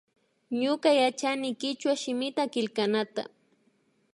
[0.61, 3.21] Ñuka yachani kichwa shimita killknata